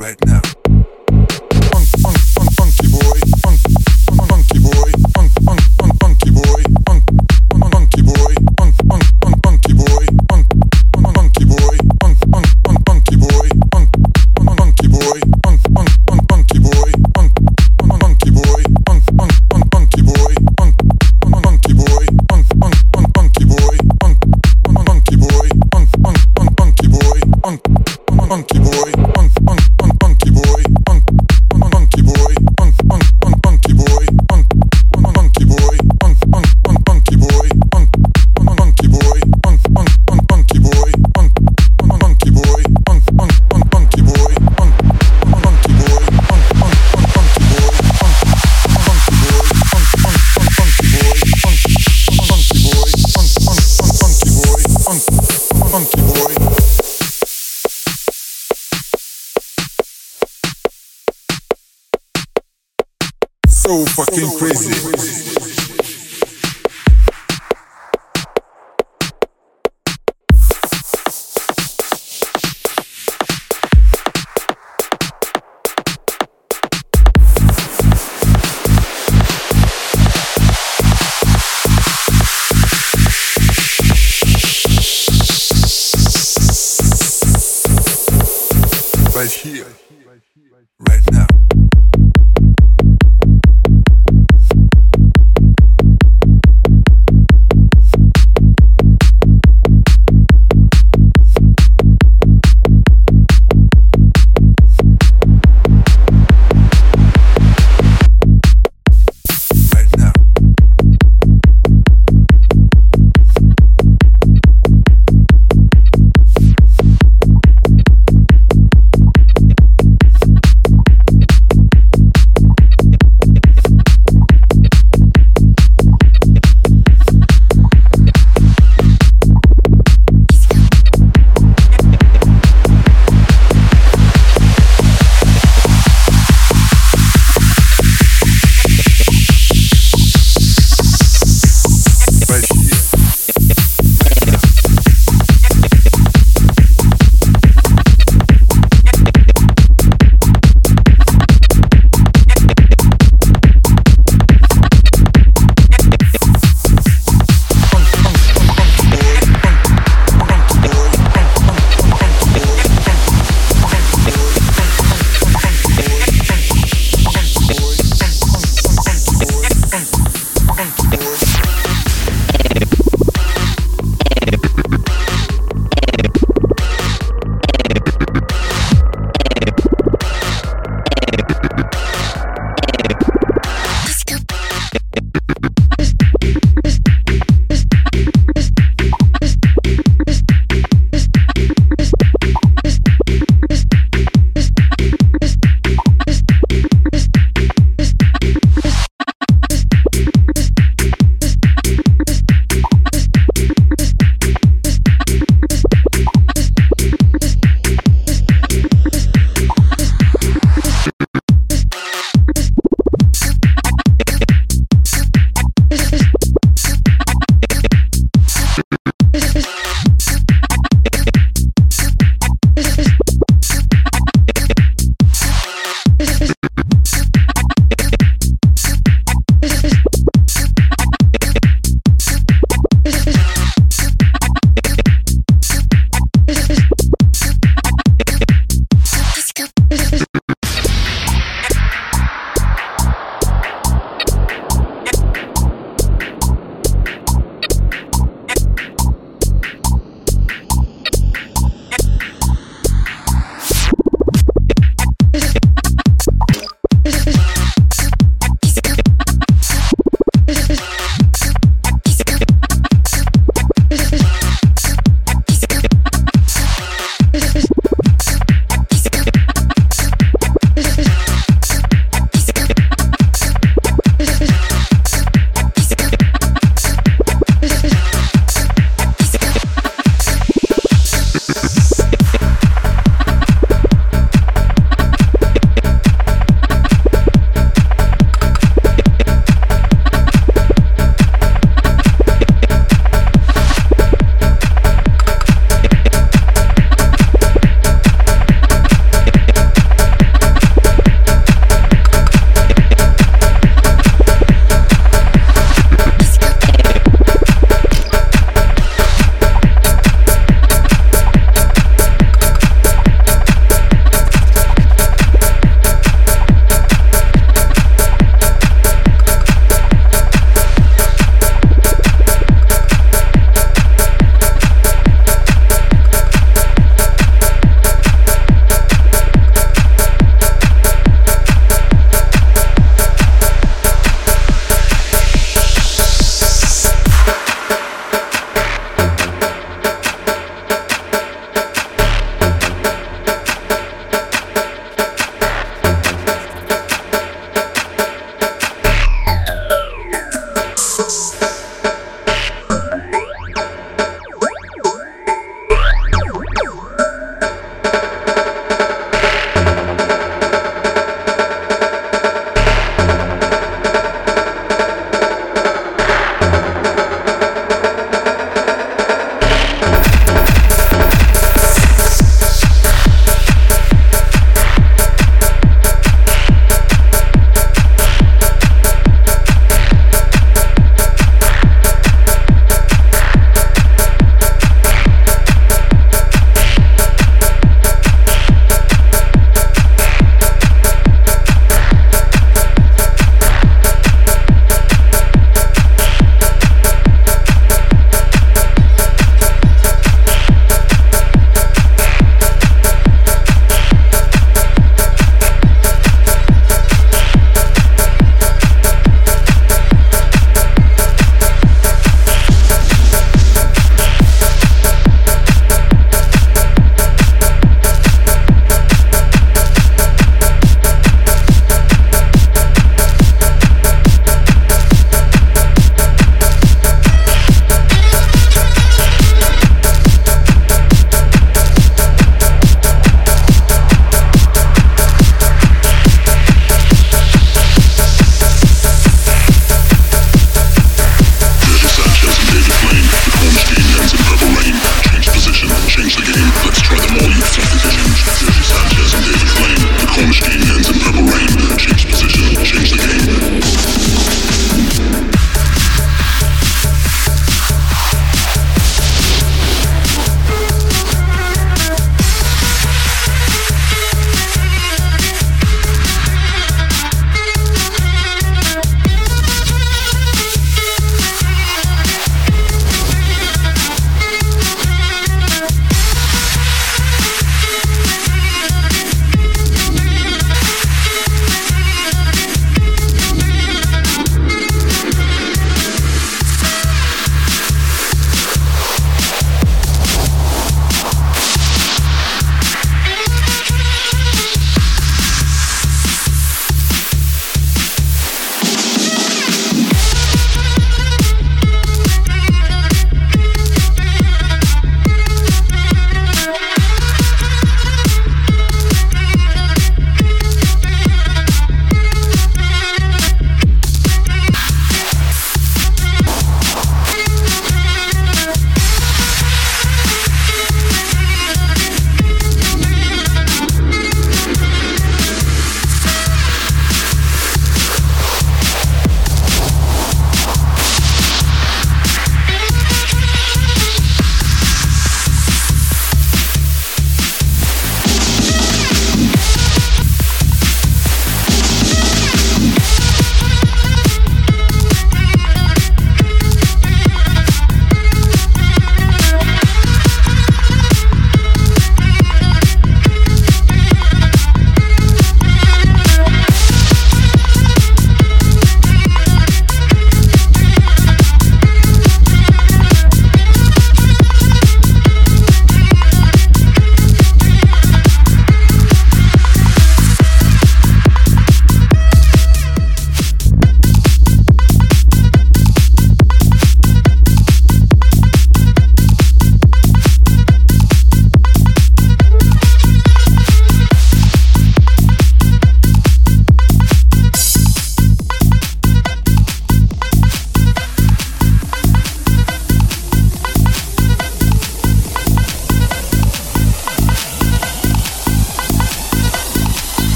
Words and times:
right 0.00 0.16
now. 0.24 0.49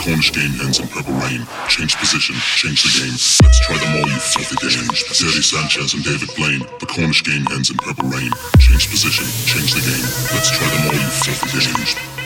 Cornish 0.00 0.32
game 0.32 0.52
hens 0.52 0.80
in 0.80 0.88
purple 0.88 1.12
rain. 1.12 1.46
Change 1.68 1.94
position, 1.96 2.34
change 2.56 2.82
the 2.82 3.04
game. 3.04 3.12
Let's 3.44 3.60
try 3.60 3.76
them 3.76 4.00
all, 4.00 4.08
you 4.08 4.18
filthy 4.18 4.56
game. 4.56 4.86
Daddy 4.88 5.42
Sanchez 5.42 5.92
and 5.92 6.02
David 6.02 6.30
Blaine. 6.36 6.60
The 6.80 6.86
Cornish 6.86 7.22
game 7.22 7.44
hens 7.46 7.70
in 7.70 7.76
purple 7.76 8.08
rain. 8.08 8.30
Change 8.58 8.88
position, 8.88 9.26
change 9.44 9.74
the 9.74 9.84
game. 9.84 10.08
Let's 10.32 10.50
try 10.50 10.66
them 10.68 10.88
all, 10.88 10.94
you 10.94 11.10
filthy 11.20 11.60
game. 11.60 12.19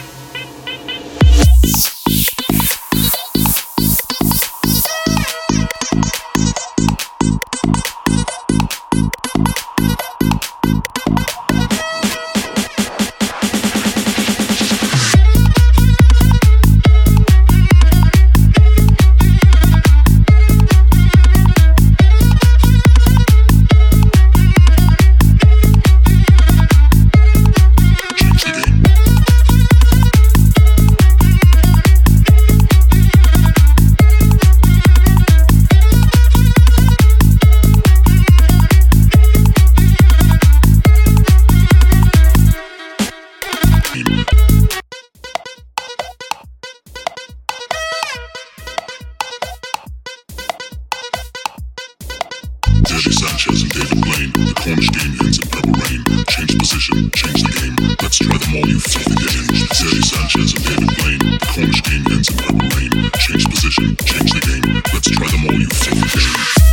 Cornish 54.64 54.90
game 54.92 55.12
hens 55.20 55.38
in 55.38 55.48
purple 55.50 55.72
rain. 55.74 56.02
Change 56.26 56.58
position, 56.58 57.10
change 57.10 57.42
the 57.42 57.52
game. 57.52 57.96
Let's 58.00 58.16
try 58.16 58.34
them 58.38 58.56
all, 58.56 58.66
you 58.66 58.80
filthy 58.80 59.12
game. 59.12 59.68
Daddy 59.76 60.00
Sanchez 60.00 60.54
and 60.56 60.64
David 60.64 60.90
Blaine. 60.96 61.38
Cornish 61.52 61.82
game 61.84 62.04
hens 62.08 62.30
in 62.30 62.36
purple 62.38 62.68
rain. 62.72 63.10
Change 63.20 63.44
position, 63.44 63.94
change 64.08 64.32
the 64.32 64.40
game. 64.40 64.82
Let's 64.90 65.10
try 65.10 65.28
them 65.28 65.44
all, 65.44 65.60
you 65.60 65.68
filthy 65.68 66.18
game. 66.18 66.63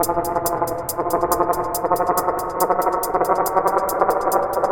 Thank 0.00 0.26
you. 4.56 4.67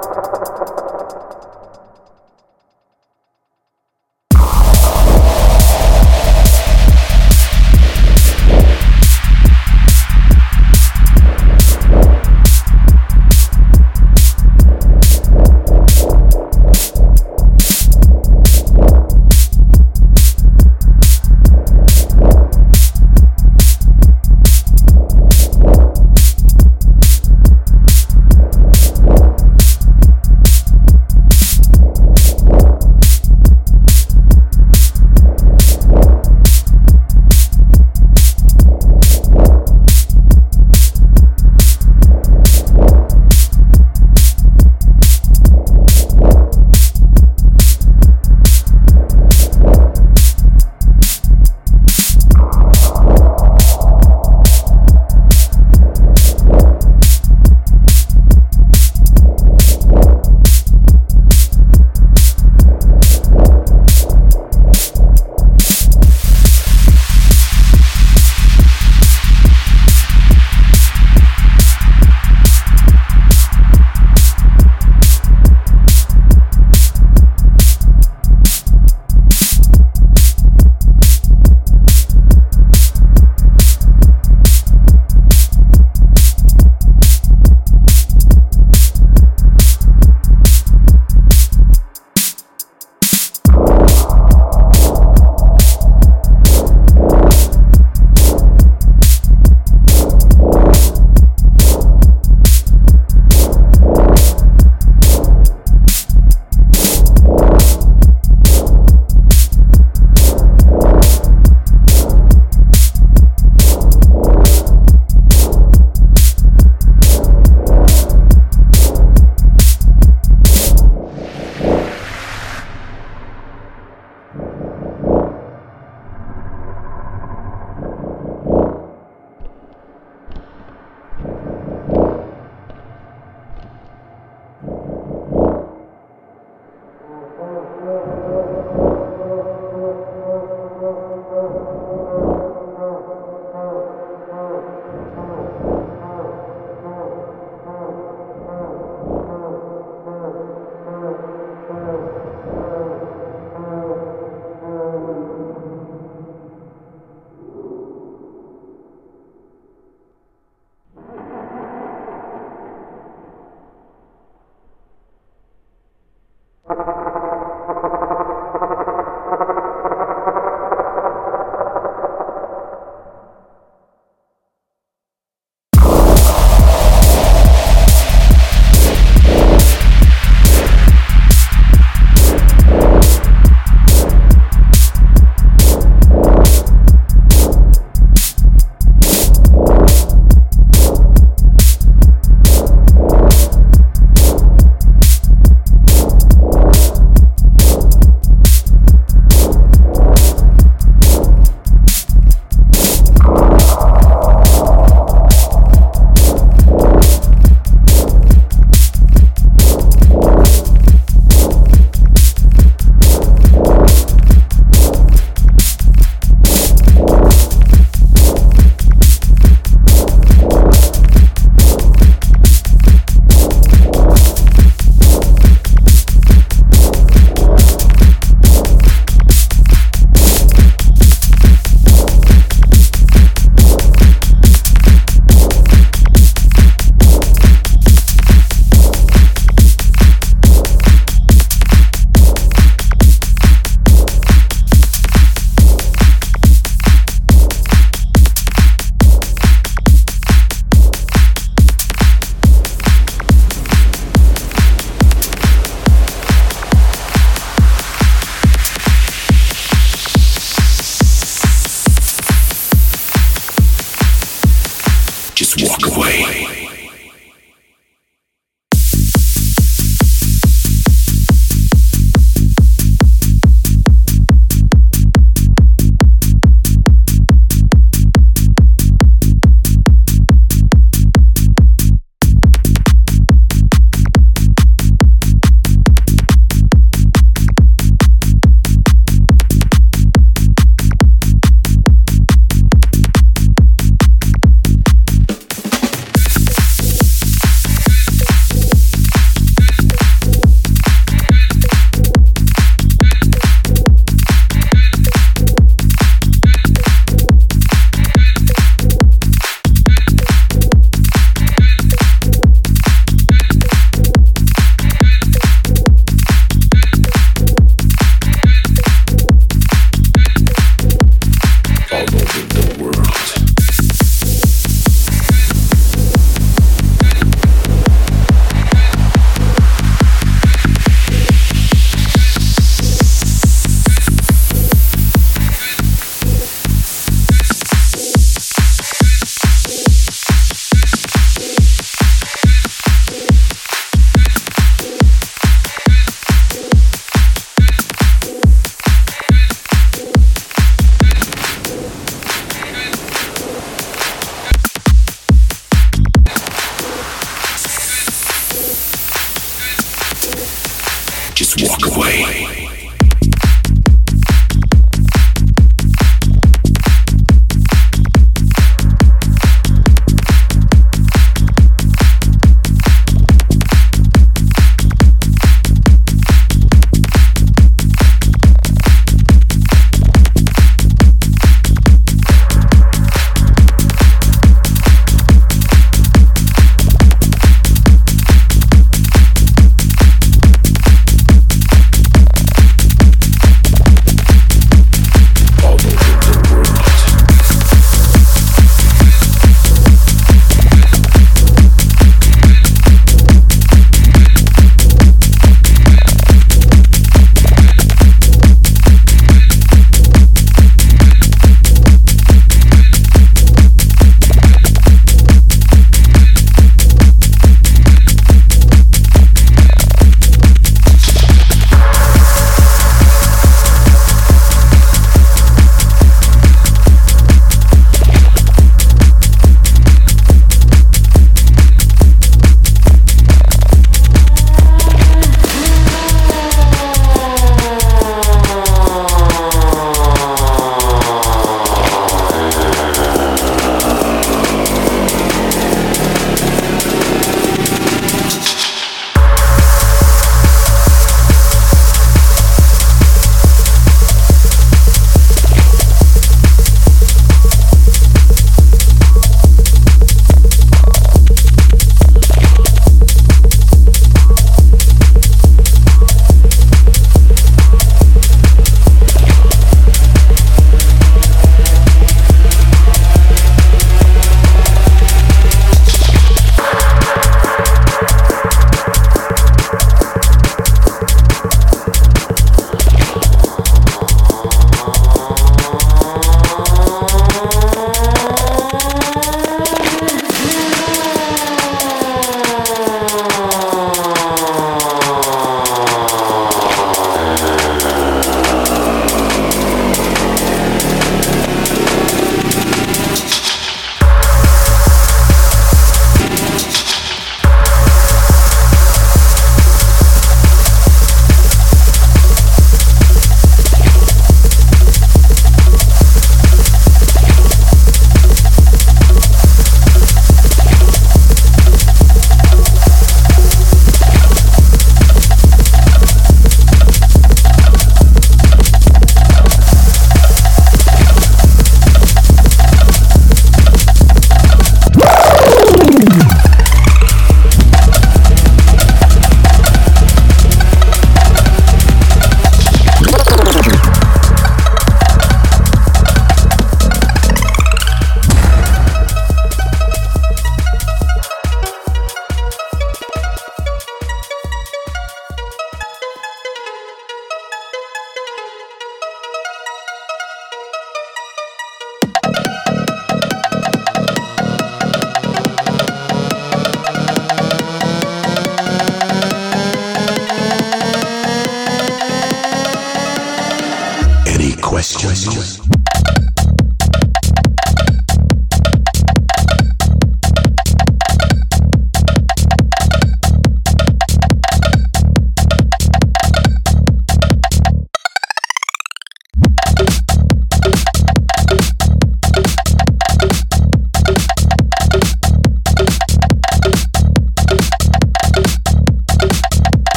Just 361.36 361.60
walk 361.60 361.94
away. 361.94 362.65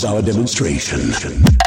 That 0.00 0.08
our 0.08 0.22
demonstration. 0.22 1.59